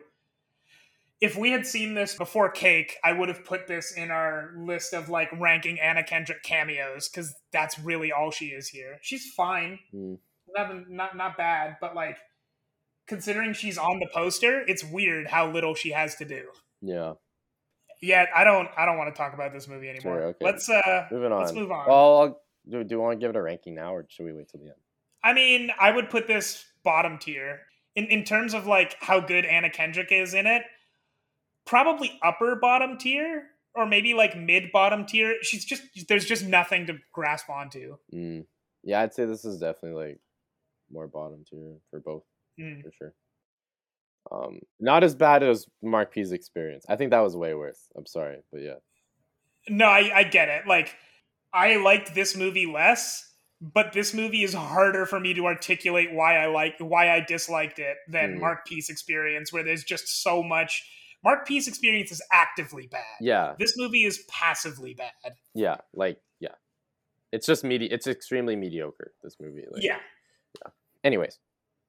[1.20, 4.92] if we had seen this before Cake, I would have put this in our list
[4.94, 8.98] of like ranking Anna Kendrick cameos because that's really all she is here.
[9.02, 10.18] She's fine, Mm.
[10.56, 12.16] nothing, not not bad, but like
[13.06, 16.44] considering she's on the poster, it's weird how little she has to do.
[16.80, 17.14] Yeah.
[18.02, 20.18] Yeah, I don't, I don't want to talk about this movie anymore.
[20.18, 20.44] Sure, okay.
[20.44, 21.40] Let's uh, Moving on.
[21.40, 21.88] let's move on.
[21.88, 24.32] Well, I'll, do, do you want to give it a ranking now, or should we
[24.32, 24.76] wait till the end?
[25.22, 27.60] I mean, I would put this bottom tier
[27.96, 30.62] in in terms of like how good Anna Kendrick is in it.
[31.66, 35.36] Probably upper bottom tier, or maybe like mid bottom tier.
[35.42, 37.96] She's just there's just nothing to grasp onto.
[38.14, 38.44] Mm.
[38.82, 40.20] Yeah, I'd say this is definitely like
[40.92, 42.24] more bottom tier for both,
[42.60, 42.82] Mm.
[42.82, 43.14] for sure.
[44.32, 46.84] Um, not as bad as Marc Pease experience.
[46.88, 47.88] I think that was way worse.
[47.96, 48.76] I'm sorry, but yeah.
[49.68, 50.66] No, I, I get it.
[50.66, 50.94] Like,
[51.52, 56.36] I liked this movie less, but this movie is harder for me to articulate why
[56.36, 58.40] I like why I disliked it than Mm.
[58.40, 60.82] Marc Pease experience, where there's just so much.
[61.22, 63.02] Marc Pease experience is actively bad.
[63.20, 65.12] Yeah, This movie is passively bad.
[65.54, 66.54] yeah, like yeah.
[67.32, 67.88] It's just media.
[67.90, 69.12] It's extremely mediocre.
[69.22, 69.64] This movie.
[69.70, 69.98] Like, yeah.
[71.02, 71.38] Anyways,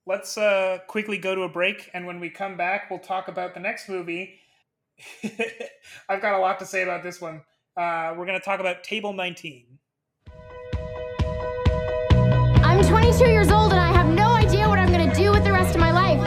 [0.08, 3.56] Let's uh, quickly go to a break, and when we come back, we'll talk about
[3.56, 4.36] the next movie.
[6.10, 7.42] I've got a lot to say about this one.
[7.76, 9.66] Uh, we're going to talk about Table 19.
[12.64, 15.52] I'm 22 years old and I have no idea what I'm gonna do with the
[15.52, 16.20] rest of my life.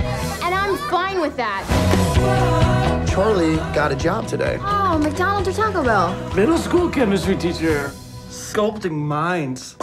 [0.42, 1.64] And I'm fine with that.
[3.08, 4.58] Charlie got a job today.
[4.62, 6.34] Oh, McDonald's or Taco Bell?
[6.34, 7.92] Middle school chemistry teacher.
[8.28, 9.76] Sculpting minds.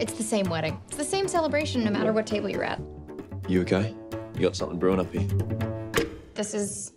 [0.00, 0.80] It's the same wedding.
[0.88, 2.80] It's the same celebration no matter what table you're at.
[3.48, 3.94] You okay?
[4.34, 5.28] You got something brewing up here?
[6.32, 6.94] This is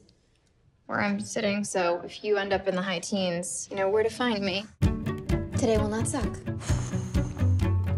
[0.85, 4.03] where I'm sitting, so if you end up in the high teens, you know where
[4.03, 4.65] to find me.
[5.57, 6.33] Today will not suck.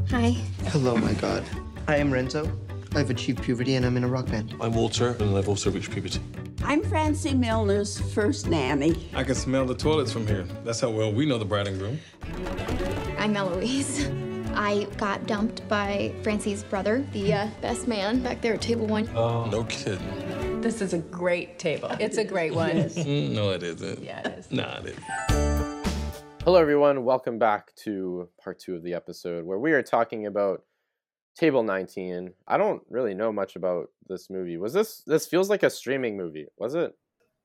[0.10, 0.32] Hi.
[0.70, 1.44] Hello, my God.
[1.88, 2.52] I am Renzo.
[2.96, 4.56] I've achieved puberty and I'm in a rock band.
[4.60, 6.20] I'm Walter, and I've also reached puberty.
[6.64, 9.08] I'm Francie Milner's first nanny.
[9.14, 10.48] I can smell the toilets from here.
[10.64, 12.00] That's how well we know the bride and groom.
[13.20, 14.10] I'm Eloise.
[14.58, 19.10] I got dumped by Francie's brother, the uh, best man back there at table one.
[19.16, 19.46] Oh.
[19.50, 20.62] No kidding.
[20.62, 21.90] This is a great table.
[22.00, 22.76] It's a great one.
[22.96, 24.02] Mm, no, it isn't.
[24.02, 24.52] Yeah, it is.
[24.52, 25.86] Nah, it isn't.
[26.44, 27.04] hello everyone.
[27.04, 30.64] Welcome back to part two of the episode where we are talking about
[31.38, 32.34] Table 19.
[32.48, 34.58] I don't really know much about this movie.
[34.58, 36.48] Was this this feels like a streaming movie?
[36.58, 36.94] Was it?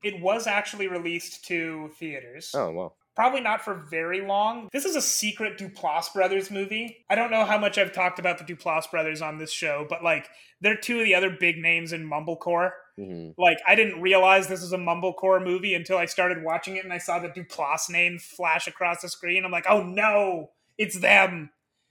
[0.03, 2.53] It was actually released to theaters.
[2.55, 2.97] Oh well.
[3.21, 4.71] Probably not for very long.
[4.73, 7.05] This is a secret Duplass brothers movie.
[7.11, 10.03] I don't know how much I've talked about the Duplass brothers on this show, but
[10.03, 10.27] like
[10.63, 12.71] they're two of the other big names in mumblecore.
[12.99, 13.35] Mhm.
[13.37, 16.95] Like I didn't realize this was a mumblecore movie until I started watching it and
[16.95, 19.45] I saw the Duplass name flash across the screen.
[19.45, 21.51] I'm like, oh no, it's them.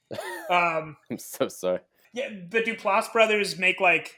[0.50, 1.82] um, I'm so sorry.
[2.12, 4.15] yeah, the Duplass brothers make like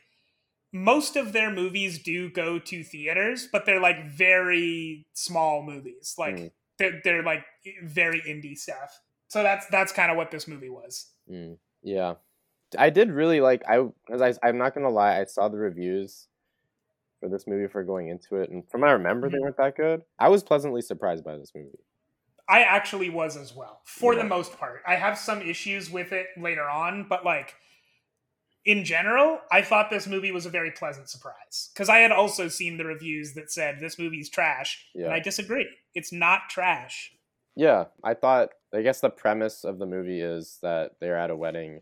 [0.71, 6.15] most of their movies do go to theaters, but they're like very small movies.
[6.17, 6.51] Like Mm.
[6.81, 7.45] They're they're like
[7.83, 8.99] very indie stuff.
[9.27, 11.11] So that's that's kind of what this movie was.
[11.29, 12.15] Mm, yeah,
[12.77, 13.63] I did really like.
[13.67, 15.19] I as I I'm not gonna lie.
[15.19, 16.27] I saw the reviews
[17.19, 19.41] for this movie for going into it, and from what I remember, they Mhm.
[19.41, 20.03] weren't that good.
[20.19, 21.79] I was pleasantly surprised by this movie.
[22.49, 24.23] I actually was as well, for Yeah.
[24.23, 24.81] the most part.
[24.85, 27.55] I have some issues with it later on, but like
[28.65, 32.47] in general, I thought this movie was a very pleasant surprise because I had also
[32.47, 35.67] seen the reviews that said this movie's trash, and I disagree.
[35.95, 37.13] It's not trash.
[37.55, 38.49] Yeah, I thought.
[38.73, 41.81] I guess the premise of the movie is that they're at a wedding,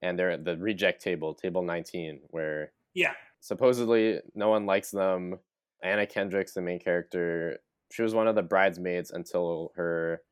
[0.00, 3.14] and they're at the reject table, table 19, where Yeah.
[3.40, 5.40] supposedly no one likes them.
[5.82, 7.58] Anna Kendrick's the main character.
[7.90, 10.22] She was one of the bridesmaids until her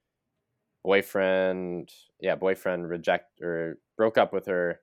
[0.84, 4.80] boyfriend, yeah, boyfriend reject or broke up with her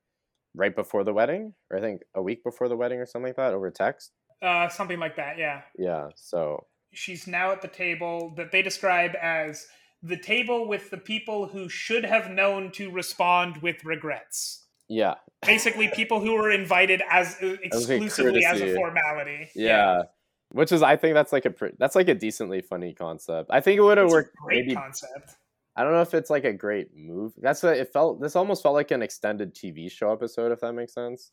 [0.56, 3.38] right before the wedding, or I think a week before the wedding or something like
[3.38, 4.12] that over text.
[4.42, 5.62] Uh, something like that, yeah.
[5.78, 9.66] Yeah, so She's now at the table that they describe as
[10.04, 14.66] the table with the people who should have known to respond with regrets.
[14.90, 19.50] yeah, Basically, people who were invited as uh, exclusively as a formality.
[19.56, 20.04] yeah.
[20.52, 23.50] Which is, I think that's like a that's like a decently funny concept.
[23.52, 25.36] I think it would have worked great maybe concept.
[25.76, 27.34] I don't know if it's like a great move.
[27.38, 28.22] That's what it felt.
[28.22, 31.32] This almost felt like an extended TV show episode, if that makes sense.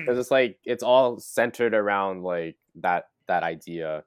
[0.00, 4.02] Because it's like it's all centered around like that that idea,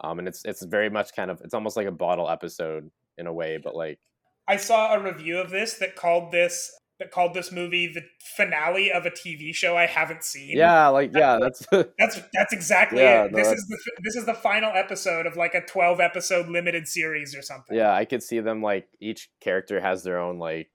[0.00, 3.26] um, and it's it's very much kind of it's almost like a bottle episode in
[3.28, 4.00] a way, but like
[4.48, 8.02] I saw a review of this that called this that called this movie the
[8.36, 10.56] finale of a TV show I haven't seen.
[10.56, 13.32] yeah, like yeah, that's That's that's exactly Yeah, it.
[13.32, 16.48] no, this that's- is the this is the final episode of like a twelve episode
[16.48, 17.76] limited series or something.
[17.76, 17.92] yeah.
[17.92, 20.70] I could see them like each character has their own like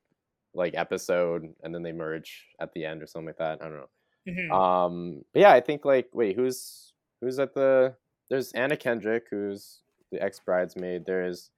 [0.54, 3.62] like episode, and then they merge at the end or something like that.
[3.62, 3.90] I don't know.
[4.28, 4.52] Mhm.
[4.52, 7.96] Um, but yeah, I think like wait, who's who's at the?
[8.30, 11.06] There's Anna Kendrick, who's the ex bridesmaid.
[11.06, 11.50] There's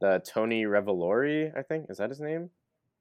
[0.00, 2.50] the Tony Revolori, I think is that his name?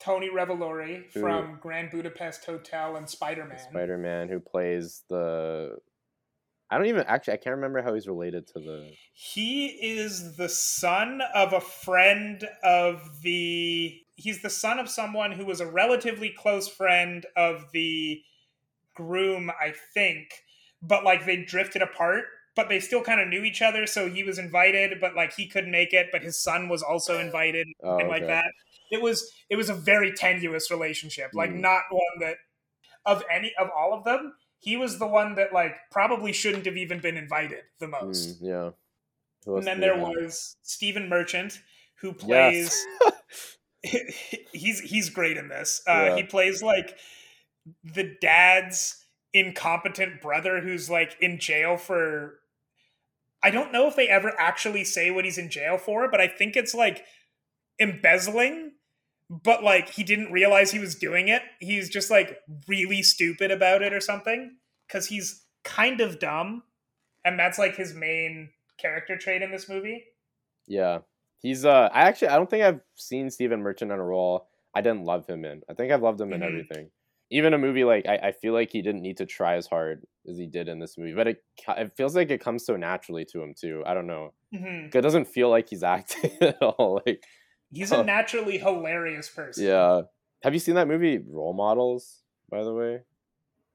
[0.04, 3.60] Tony Revolori Who- from Grand Budapest Hotel and Spider Man.
[3.60, 5.78] Spider Man, who plays the.
[6.70, 7.34] I don't even actually.
[7.34, 8.92] I can't remember how he's related to the.
[9.14, 14.00] He is the son of a friend of the.
[14.16, 18.22] He's the son of someone who was a relatively close friend of the
[18.96, 20.30] groom, I think.
[20.82, 22.24] But like they drifted apart,
[22.56, 23.86] but they still kind of knew each other.
[23.86, 26.08] So he was invited, but like he couldn't make it.
[26.12, 28.32] But his son was also invited, Oh, and like okay.
[28.34, 28.52] that.
[28.92, 31.62] It was it was a very tenuous relationship, like Mm.
[31.62, 32.38] not one that
[33.06, 34.34] of any of all of them.
[34.60, 38.44] He was the one that like probably shouldn't have even been invited the most.
[38.44, 38.72] Mm, yeah.
[39.56, 41.60] And then there was Stephen Merchant,
[42.02, 42.86] who Yes.
[43.04, 43.16] plays.
[44.54, 45.82] he's he's great in this.
[45.88, 46.16] Uh, Yeah.
[46.18, 46.98] He plays like
[47.84, 52.40] the dad's incompetent brother who's like in jail for.
[53.44, 56.28] I don't know if they ever actually say what he's in jail for, but I
[56.28, 57.04] think it's like
[57.80, 58.74] embezzling.
[59.32, 61.42] But like he didn't realize he was doing it.
[61.62, 66.64] He's just like really stupid about it or something because he's kind of dumb,
[67.24, 70.04] and that's like his main character trait in this movie.
[70.68, 71.00] Yeah,
[71.40, 71.64] he's.
[71.66, 75.06] Uh, I actually I don't think I've seen Stephen Merchant in a role I didn't
[75.06, 75.62] love him in.
[75.70, 76.46] I think I've loved him in Mhm.
[76.48, 76.92] everything.
[77.30, 80.06] Even a movie like I, I feel like he didn't need to try as hard
[80.30, 81.44] as he did in this movie, but it
[81.78, 83.82] it feels like it comes so naturally to him too.
[83.86, 84.34] I don't know.
[84.54, 84.94] Mhm.
[84.94, 87.02] It doesn't feel like he's acting at all.
[87.06, 87.24] Like
[87.72, 89.66] He's a naturally hilarious person.
[89.66, 90.02] yeah.
[90.44, 92.18] Have you seen that movie Role Models?
[92.50, 93.02] By the way,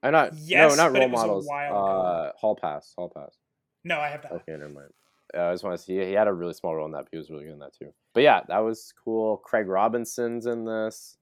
[0.02, 1.48] I not Yes, no not Role it was a Models.
[1.48, 2.92] Uh, Hall Pass.
[2.96, 3.36] Hall Pass.
[3.84, 4.32] No, I have not.
[4.32, 4.90] Okay, never mind.
[5.36, 5.94] Uh, I just want to see.
[5.98, 7.04] He had a really small role in that.
[7.04, 7.92] But he was really good in that too.
[8.14, 9.38] But yeah, that was cool.
[9.38, 11.16] Craig Robinson's in this.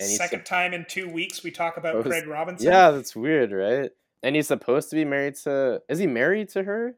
[0.00, 2.66] And Second time in two weeks we talk about supposed- Craig Robinson.
[2.70, 3.90] Yeah, that's weird, right?
[4.22, 5.80] And he's supposed to be married to.
[5.88, 6.96] Is he married to her?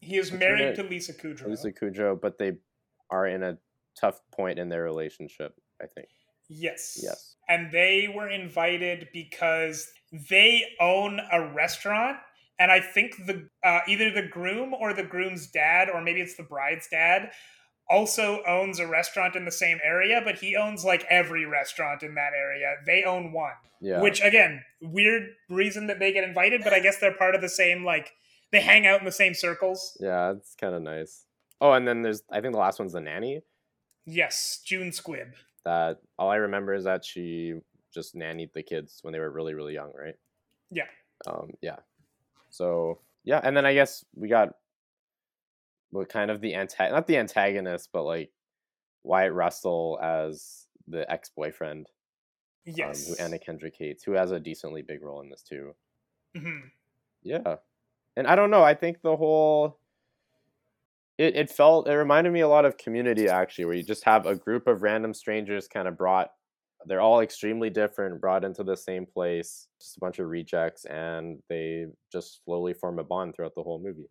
[0.00, 1.46] He is Is married married- to Lisa Kudrow.
[1.46, 2.52] Lisa Kudrow, but they
[3.10, 3.56] are in a
[3.98, 5.54] tough point in their relationship.
[5.82, 6.08] I think.
[6.48, 6.98] Yes.
[7.02, 7.36] Yes.
[7.48, 9.88] And they were invited because
[10.30, 12.18] they own a restaurant.
[12.58, 16.36] And I think the uh, either the groom or the groom's dad, or maybe it's
[16.36, 17.30] the bride's dad,
[17.88, 22.14] also owns a restaurant in the same area, but he owns like every restaurant in
[22.14, 22.74] that area.
[22.86, 23.52] They own one.
[23.80, 24.00] Yeah.
[24.00, 27.48] Which again, weird reason that they get invited, but I guess they're part of the
[27.48, 28.12] same like
[28.52, 29.96] they hang out in the same circles.
[30.00, 31.26] Yeah, it's kind of nice.
[31.60, 32.22] Oh, and then there's.
[32.30, 33.42] I think the last one's the nanny.
[34.06, 35.32] Yes, June Squibb.
[35.64, 37.54] That all I remember is that she
[37.92, 40.14] just nannied the kids when they were really really young, right?
[40.70, 40.86] Yeah.
[41.26, 41.50] Um.
[41.60, 41.76] Yeah.
[42.50, 44.54] So yeah, and then I guess we got
[45.90, 48.30] what kind of the anti not the antagonist, but like
[49.02, 51.88] Wyatt Russell as the ex boyfriend.
[52.64, 53.08] Yes.
[53.08, 55.74] Um, who Anna Kendrick hates, who has a decently big role in this too.
[56.36, 56.70] Mhm.
[57.22, 57.56] Yeah.
[58.16, 59.78] And I don't know, I think the whole
[61.18, 64.26] it, it felt it reminded me a lot of community actually, where you just have
[64.26, 66.30] a group of random strangers kind of brought
[66.84, 71.42] they're all extremely different, brought into the same place, just a bunch of rejects, and
[71.48, 74.08] they just slowly form a bond throughout the whole movie.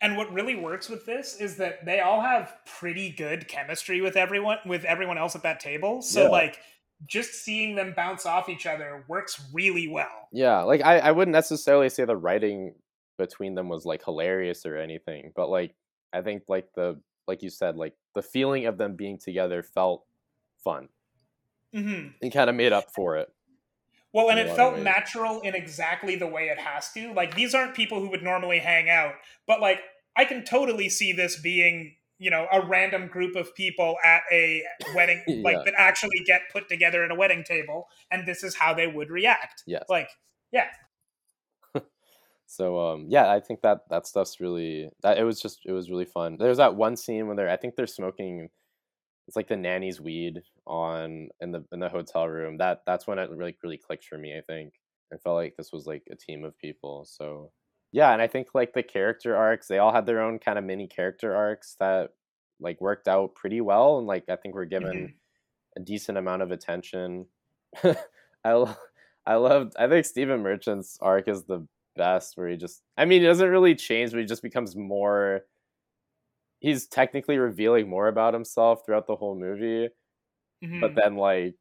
[0.00, 4.16] And what really works with this is that they all have pretty good chemistry with
[4.16, 6.02] everyone with everyone else at that table.
[6.02, 6.28] So Yeah.
[6.28, 6.60] like
[7.04, 10.28] just seeing them bounce off each other works really well.
[10.32, 12.74] Yeah, like I, I wouldn't necessarily say the writing
[13.18, 15.74] between them was like hilarious or anything, but like
[16.12, 20.04] I think like the like you said, like the feeling of them being together felt
[20.62, 20.88] fun.
[21.72, 23.28] hmm and kind of made up for it.
[24.12, 27.12] Well, and it a lot of felt natural in exactly the way it has to.
[27.12, 29.14] Like these aren't people who would normally hang out,
[29.46, 29.80] but like
[30.16, 34.62] I can totally see this being, you know, a random group of people at a
[34.94, 38.72] wedding like that actually get put together at a wedding table and this is how
[38.72, 39.62] they would react.
[39.66, 39.82] Yeah.
[39.88, 40.08] Like,
[40.50, 40.68] yeah.
[42.46, 45.90] So um yeah, I think that that stuff's really that it was just it was
[45.90, 46.36] really fun.
[46.38, 48.48] There's that one scene when they're I think they're smoking
[49.26, 52.58] it's like the nanny's weed on in the in the hotel room.
[52.58, 54.74] That that's when it really really clicked for me, I think.
[55.12, 57.04] I felt like this was like a team of people.
[57.04, 57.50] So
[57.92, 60.64] yeah, and I think like the character arcs, they all had their own kind of
[60.64, 62.10] mini character arcs that
[62.60, 65.14] like worked out pretty well and like I think we're given
[65.76, 67.26] a decent amount of attention.
[68.44, 68.74] I
[69.26, 73.20] I loved I think Stephen Merchant's arc is the best where he just I mean
[73.22, 75.42] he doesn't really change but he just becomes more
[76.60, 79.88] he's technically revealing more about himself throughout the whole movie
[80.64, 80.80] Mhm.
[80.80, 81.54] but then like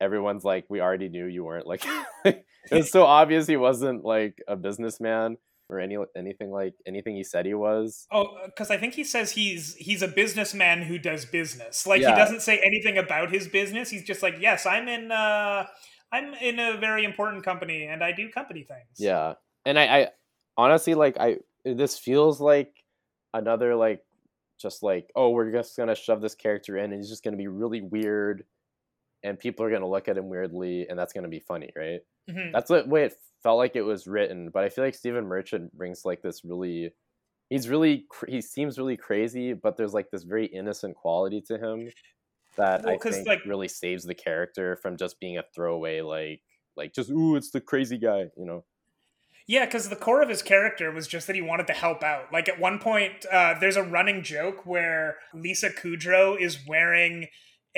[0.00, 1.84] everyone's like we already knew you weren't like
[2.24, 5.36] it was so obvious he wasn't like a businessman
[5.68, 9.32] or any anything like anything he said he was Oh, because I think he says
[9.32, 11.84] he's he's a businessman who does business.
[11.88, 12.10] Like Yeah.
[12.10, 13.90] he doesn't say anything about his business.
[13.90, 15.10] He's just like, yes, I'm in.
[15.10, 15.66] uh
[16.12, 18.94] I'm in a very important company and I do company things.
[18.96, 19.34] Yeah,
[19.66, 20.08] and I, I
[20.56, 22.72] honestly like I this feels like
[23.34, 24.02] another like
[24.58, 27.48] just like oh we're just gonna shove this character in and he's just gonna be
[27.48, 28.44] really weird,
[29.22, 32.00] and people are gonna look at him weirdly and that's gonna be funny, right?
[32.30, 32.52] Mhm.
[32.52, 34.48] That's the way it felt like it was written.
[34.50, 36.92] But I feel like Stephen Merchant brings like this really.
[37.50, 41.88] He's really he seems really crazy, but there's like this very innocent quality to him
[42.56, 46.42] that Well, I think like- really saves the character from just being a throwaway like
[46.76, 48.64] like just ooh it's the crazy guy, you know.
[49.48, 52.32] Yeah, because the core of his character was just that he wanted to help out.
[52.32, 57.28] Like at one point, uh, there's a running joke where Lisa Kudrow is wearing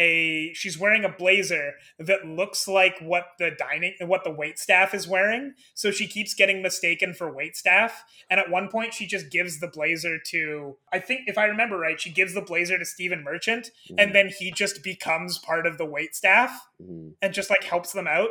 [0.01, 4.95] a she's wearing a blazer that looks like what the dining what the wait staff
[4.95, 5.55] is wearing.
[5.75, 8.05] So she keeps getting mistaken for wait staff.
[8.31, 11.77] And at one point, she just gives the blazer to I think if I remember
[11.79, 15.79] right, she gives the blazer to Stephen Merchant, and then he just becomes part of
[15.79, 17.15] the wait staff Mhm.
[17.21, 18.31] and just like helps them out.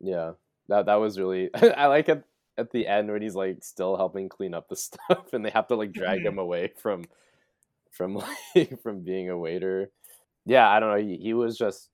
[0.00, 0.32] Yeah,
[0.68, 1.50] that that was really.
[1.54, 2.24] I like it
[2.56, 5.68] at the end when he's like still helping clean up the stuff, and they have
[5.68, 6.26] to like drag Mhm.
[6.26, 7.04] him away from
[7.92, 8.14] from
[8.56, 9.92] like from being a waiter.
[10.46, 11.06] Yeah, I don't know.
[11.06, 11.90] He, he was just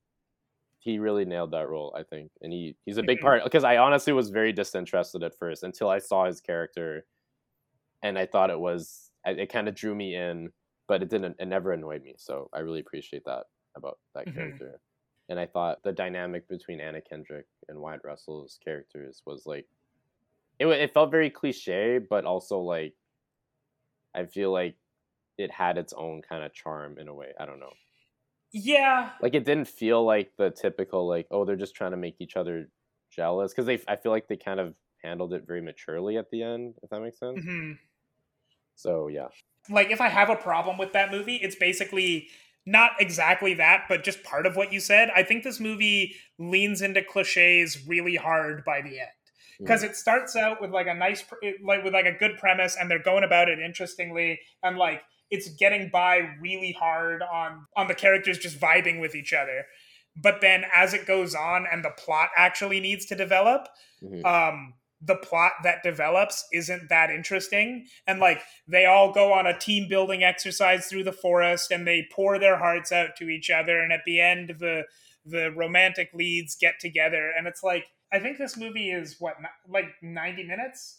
[0.80, 3.20] he really nailed that role, I think, and he he's a big Mhm.
[3.20, 7.06] part because I honestly was very disinterested at first until I saw his character,
[8.02, 10.52] and I thought it was it, it kind of drew me in,
[10.88, 11.36] but it didn't.
[11.38, 13.44] It never annoyed me, so I really appreciate that
[13.76, 14.60] about that Mhm.
[14.68, 14.80] character.
[15.30, 19.68] And I thought the dynamic between Anna Kendrick and Wyatt Russell's characters was like
[20.58, 20.66] it.
[20.66, 22.94] It felt very cliche, but also like
[24.14, 24.76] I feel like
[25.38, 27.32] it had its own kind of charm in a way.
[27.38, 27.72] I don't know.
[28.52, 32.16] Yeah, Like it didn't feel like the typical like oh they're just trying to make
[32.20, 32.70] each other
[33.10, 36.42] jealous because they I feel like they kind of handled it very maturely at the
[36.42, 37.38] end if that makes sense.
[37.38, 37.78] Mhm.
[38.74, 39.28] So yeah,
[39.68, 42.28] like if I have a problem with that movie, it's basically
[42.66, 45.10] not exactly that, but just part of what you said.
[45.14, 49.10] I think this movie leans into cliches really hard by the end
[49.58, 51.24] because it starts out with like a nice,
[51.64, 55.48] like with like a good premise, and they're going about it interestingly, and like it's
[55.54, 59.64] getting by really hard on on the characters just vibing with each other.
[60.16, 63.68] But then as it goes on and the plot actually needs to develop,
[64.02, 64.24] Mhm.
[64.24, 69.58] um the plot that develops isn't that interesting and like they all go on a
[69.58, 73.80] team building exercise through the forest and they pour their hearts out to each other
[73.80, 74.82] and at the end the
[75.24, 79.36] the romantic leads get together and it's like i think this movie is what
[79.68, 80.98] like 90 minutes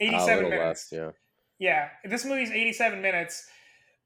[0.00, 0.92] 87 minutes less.
[0.92, 1.10] Yeah.
[1.58, 3.46] yeah, this movie's 87 minutes.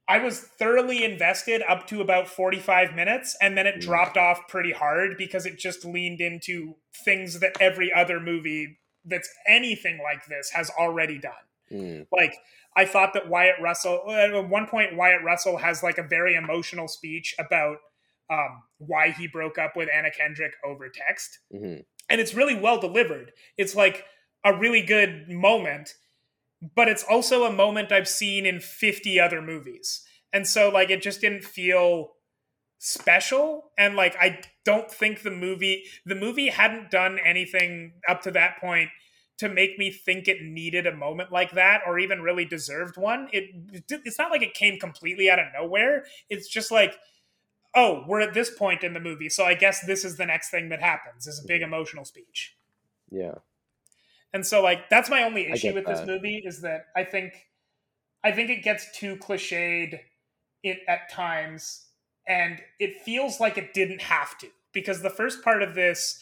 [0.07, 3.81] I was thoroughly invested up to about 45 minutes, and then it Mm.
[3.81, 8.77] dropped off pretty hard because it just leaned into things that every other movie
[9.07, 11.33] that's anything like this has already done.
[11.71, 12.07] Mm.
[12.11, 12.35] Like,
[12.75, 16.87] I thought that Wyatt Russell, at one point, Wyatt Russell has like a very emotional
[16.87, 17.77] speech about
[18.29, 21.77] um, why he broke up with Anna Kendrick over text hmm
[22.09, 23.33] and it's really well delivered.
[23.57, 24.05] It's like
[24.43, 25.95] a really good moment,
[26.75, 30.03] but it's also a moment I've seen in 50 other movies.
[30.33, 32.13] And so like it just didn't feel
[32.79, 38.31] special and like I don't think the movie the movie hadn't done anything up to
[38.31, 38.89] that point
[39.39, 43.29] to make me think it needed a moment like that or even really deserved one.
[43.31, 43.45] It
[43.89, 46.05] it's not like it came completely out of nowhere.
[46.29, 46.97] It's just like
[47.75, 50.49] oh, we're at this point in the movie, so I guess this is the next
[50.49, 52.55] thing that happens is a big emotional speech.
[53.11, 53.35] Yeah.
[54.33, 57.33] And so like that's my only issue with this movie is that I think
[58.23, 59.99] I think it gets too cliched
[60.63, 61.86] it at times
[62.27, 66.19] and it feels like it didn't have to because the first part of this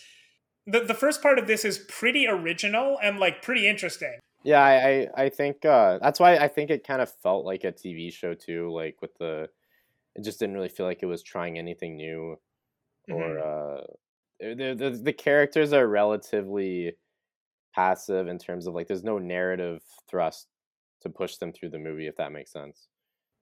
[0.67, 4.17] the, the first part of this is pretty original and like pretty interesting.
[4.43, 7.63] Yeah, I, I, I think uh, that's why I think it kind of felt like
[7.63, 8.71] a TV show too.
[8.71, 9.49] Like with the,
[10.15, 12.37] it just didn't really feel like it was trying anything new,
[13.09, 13.81] or uh,
[14.39, 16.93] the, the the characters are relatively
[17.73, 20.47] passive in terms of like there's no narrative thrust
[21.01, 22.87] to push them through the movie if that makes sense.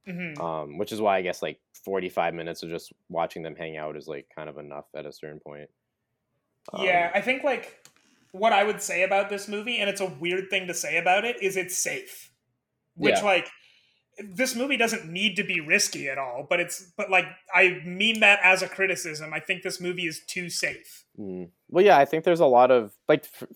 [0.08, 0.40] Mhm.
[0.40, 3.96] Um, which is why I guess like 45 minutes of just watching them hang out
[3.96, 5.70] is like kind of enough at a certain point.
[6.78, 7.88] yeah, I think like
[8.32, 11.24] what I would say about this movie, and it's a weird thing to say about
[11.26, 12.32] it, is it's safe.
[12.96, 13.24] Which Yeah.
[13.24, 13.48] like
[14.18, 18.20] this movie doesn't need to be risky at all, but it's but like I mean
[18.22, 19.34] that as a criticism.
[19.34, 21.06] I think this movie is too safe.
[21.20, 21.50] Mm.
[21.70, 23.48] Well, yeah, I think there's a lot of like, f-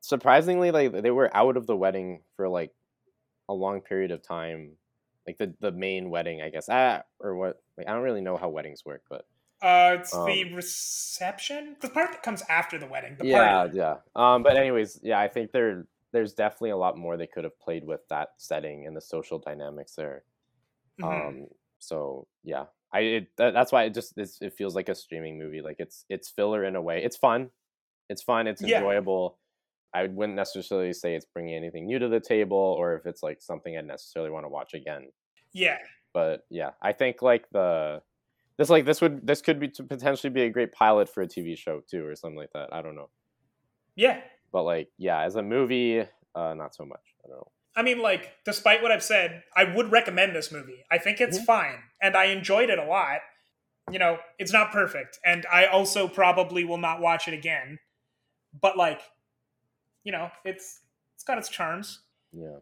[0.00, 2.72] surprisingly, like they were out of the wedding for like
[3.48, 4.76] a long period of time,
[5.28, 6.68] like the the main wedding, I guess.
[6.70, 7.62] Ah, or what?
[7.76, 9.26] Like I don't really know how weddings work, but
[9.60, 13.16] Uh, it's Um, the reception, the part that comes after the wedding.
[13.16, 13.76] The yeah, party.
[13.76, 13.96] yeah.
[14.14, 17.58] Um, but anyways, yeah, I think there there's definitely a lot more they could have
[17.60, 20.24] played with that setting and the social dynamics there.
[21.00, 21.06] Mhm.
[21.06, 21.46] Um,
[21.78, 25.38] so yeah, I it, that, that's why it just it's, it feels like a streaming
[25.38, 25.60] movie.
[25.62, 27.02] Like it's it's filler in a way.
[27.04, 27.50] It's fun.
[28.08, 28.46] It's fun.
[28.46, 28.80] It's Yeah.
[29.94, 33.40] I wouldn't necessarily say it's bringing anything new to the table, or if it's like
[33.40, 35.08] something I'd necessarily want to watch again.
[35.52, 35.78] Yeah.
[36.12, 38.02] But yeah, I think like the
[38.58, 41.28] this like this would this could be to potentially be a great pilot for a
[41.28, 42.72] TV show too, or something like that.
[42.72, 43.08] I don't know.
[43.96, 44.20] Yeah.
[44.52, 46.00] But like yeah, as a movie,
[46.34, 47.14] uh, not so much.
[47.24, 47.50] I don't know.
[47.76, 50.84] I mean, like, despite what I've said, I would recommend this movie.
[50.90, 53.20] I think it's fine, and I enjoyed it a lot.
[53.88, 57.78] You know, it's not perfect, and I also probably will not watch it again.
[58.60, 59.00] But like,
[60.08, 60.80] you know, it's
[61.14, 62.00] it's got its charms.
[62.32, 62.60] Yeah.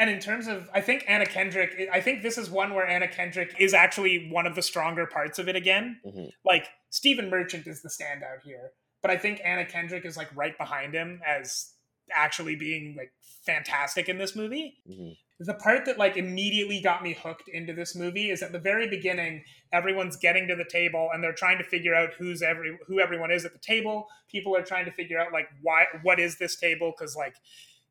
[0.00, 3.06] And in terms of, I think Anna Kendrick, I think this is one where Anna
[3.06, 6.00] Kendrick is actually one of the stronger parts of it again.
[6.04, 6.30] Mhm.
[6.44, 10.58] Like, Stephen Merchant is the standout here, but I think Anna Kendrick is like right
[10.58, 11.74] behind him as
[12.12, 13.12] actually being like
[13.46, 14.82] fantastic in this movie.
[14.90, 15.16] Mhm.
[15.40, 18.88] The part that like immediately got me hooked into this movie is at the very
[18.88, 22.98] beginning, everyone's getting to the table and they're trying to figure out who's every who
[22.98, 24.08] everyone is at the table.
[24.28, 27.36] People are trying to figure out like why what is this table because like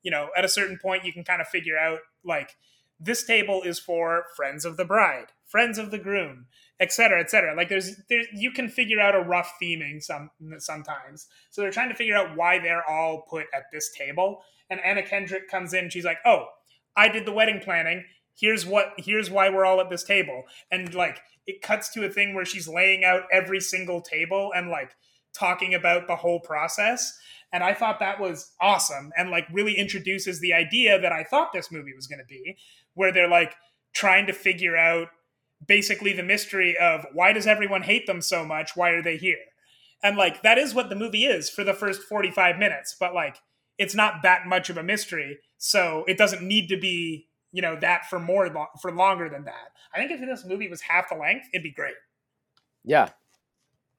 [0.04, 2.58] you know at a certain point you can kind of figure out like
[3.00, 6.48] this table is for friends of the bride, friends of the groom,
[6.80, 7.56] et cetera, et cetera.
[7.56, 11.28] Like there's there's you can figure out a rough theming some sometimes.
[11.50, 14.44] So they're trying to figure out why they're all put at this table.
[14.70, 16.48] And Anna Kendrick comes in, she's like, "Oh,
[16.98, 18.04] I did the wedding planning.
[18.38, 22.10] Here's what here's why we're all at this table." And like it cuts to a
[22.10, 24.92] thing where she's laying out every single table and like
[25.34, 27.18] talking about the whole process.
[27.54, 31.54] And I thought that was awesome and like really introduces the idea that I thought
[31.54, 32.58] this movie was going to be,
[32.94, 33.56] where they're like
[33.94, 35.08] trying to figure out
[35.66, 38.76] basically the mystery of why does everyone hate them so much?
[38.76, 39.38] Why are they here?
[40.04, 43.38] And like that is what the movie is for the first 45 minutes, but like
[43.78, 47.78] it's not that much of a mystery, so it doesn't need to be, you know,
[47.80, 48.50] that for more
[48.82, 49.70] for longer than that.
[49.94, 51.96] I think if this movie was half the length, it'd be great.
[52.84, 53.10] Yeah,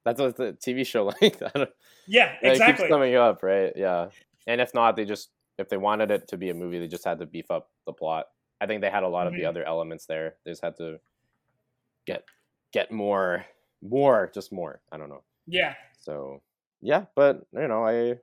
[0.05, 1.41] that's what the TV show like.
[1.41, 1.65] Yeah,
[2.07, 2.85] Yeah, It exactly.
[2.85, 3.73] keeps coming up, right?
[3.77, 4.09] Yeah.
[4.47, 7.05] And if not, they just if they wanted it to be a movie, they just
[7.05, 8.27] had to beef up the plot.
[8.61, 9.49] I think they had a lot of the Mhm.
[9.49, 10.37] other elements there.
[10.45, 11.01] They just had to
[12.07, 12.25] get
[12.73, 13.45] get more
[13.83, 14.81] more, just more.
[14.91, 15.23] I don't know.
[15.47, 15.75] Yeah.
[16.01, 16.43] So
[16.81, 18.19] yeah, but you know, I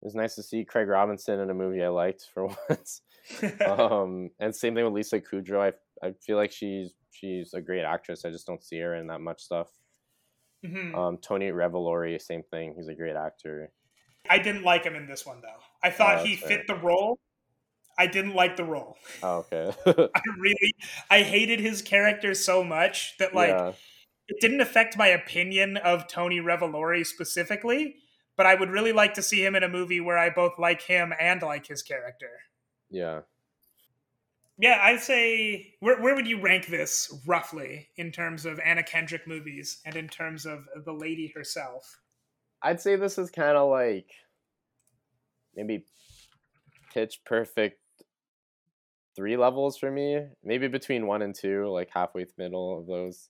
[0.00, 3.02] it was nice to see Craig Robinson in a movie I liked for once.
[3.66, 5.72] um, and same thing with Lisa Kudrow.
[6.02, 8.24] I I feel like she's she's a great actress.
[8.24, 9.68] I just don't see her in that much stuff.
[10.64, 10.94] Mhm.
[10.96, 12.74] Um, Tony Revolori, same thing.
[12.76, 13.70] He's a great actor.
[14.28, 15.60] I didn't like him in this one though.
[15.82, 17.18] I thought Oh, he fit the role.
[17.98, 18.96] I didn't like the role.
[19.22, 19.72] Oh, okay.
[19.86, 20.72] I really
[21.10, 23.72] I hated his character so much that like Yeah.
[24.28, 27.96] it didn't affect my opinion of Tony Revolori specifically,
[28.38, 30.80] but I would really like to see him in a movie where I both like
[30.80, 32.30] him and like his character.
[32.88, 33.20] yeah.
[34.60, 39.24] Yeah, I'd say where where would you rank this roughly in terms of Anna Kendrick
[39.24, 42.00] movies and in terms of the lady herself?
[42.60, 44.10] I'd say this is kind of like
[45.54, 45.84] maybe
[46.92, 47.80] pitch perfect
[49.14, 50.26] three levels for me.
[50.42, 53.28] Maybe between one and two, like halfway middle of those.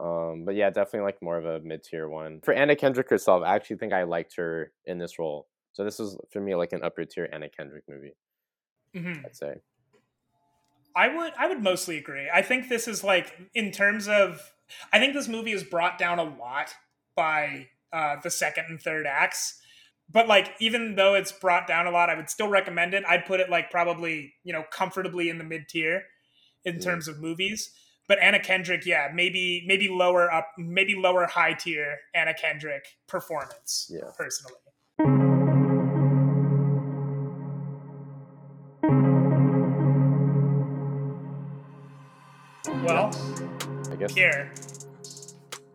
[0.00, 2.40] Um, but yeah, definitely like more of a mid tier one.
[2.42, 5.48] For Anna Kendrick herself, I actually think I liked her in this role.
[5.72, 8.14] So this was for me like an upper tier Anna Kendrick movie.
[8.94, 9.24] Mhm.
[9.24, 9.54] I'd say.
[10.94, 12.28] I would I would mostly agree.
[12.32, 14.52] I think this is like in terms of
[14.92, 16.74] I think this movie is brought down a lot
[17.14, 19.60] by uh, the second and third acts.
[20.10, 23.04] But like even though it's brought down a lot, I would still recommend it.
[23.08, 26.04] I'd put it like probably, you know, comfortably in the mid tier
[26.64, 27.72] in terms of movies.
[28.08, 33.90] But Anna Kendrick, yeah, maybe maybe lower up maybe lower high tier Anna Kendrick performance
[33.92, 34.10] Yeah.
[34.16, 34.58] personally.
[42.84, 43.10] Well,
[43.90, 44.14] I guess.
[44.14, 44.52] here.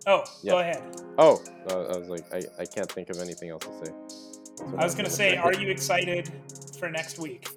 [0.05, 0.51] Oh, Yeah.
[0.51, 0.83] go ahead.
[1.17, 3.93] Oh, I was like, I, I can't think of anything else to say.
[4.77, 5.37] I was going to say, say.
[5.37, 6.31] are you excited
[6.79, 7.47] for next week?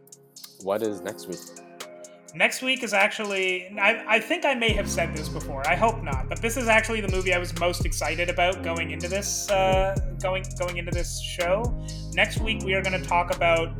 [0.62, 1.38] What is next week?
[2.34, 5.68] Next week is actually, I, I think I may have said this before.
[5.68, 8.92] I hope not, but this is actually the movie I was most excited about going
[8.92, 11.76] into this uh, going going into this show.
[12.14, 13.74] Next week we are going to talk about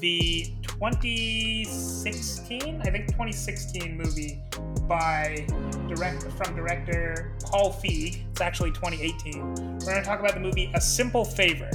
[0.00, 4.40] the 2016, I think 2016 movie
[4.86, 5.46] by
[5.88, 8.24] direct from director Paul Feig.
[8.30, 9.40] It's actually 2018.
[9.40, 11.70] We're going to talk about the movie A Simple Favor,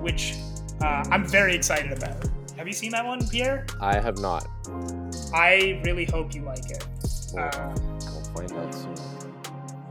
[0.00, 0.34] which
[0.80, 2.27] uh, I'm very excited about.
[2.58, 3.66] Have you seen that one, Pierre?
[3.80, 4.44] I have not.
[5.32, 6.84] I really hope you like it.
[7.32, 8.96] We'll, um, uh, we'll find out soon.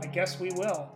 [0.02, 0.90] I guess we will.